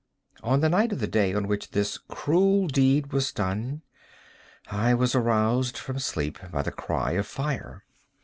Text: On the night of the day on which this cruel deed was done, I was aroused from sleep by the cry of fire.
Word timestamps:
On 0.41 0.61
the 0.61 0.69
night 0.69 0.91
of 0.91 0.99
the 0.99 1.05
day 1.05 1.31
on 1.35 1.47
which 1.47 1.69
this 1.69 1.99
cruel 2.07 2.65
deed 2.67 3.13
was 3.13 3.31
done, 3.31 3.83
I 4.67 4.95
was 4.95 5.13
aroused 5.13 5.77
from 5.77 5.99
sleep 5.99 6.39
by 6.51 6.63
the 6.63 6.71
cry 6.71 7.11
of 7.11 7.27
fire. 7.27 7.83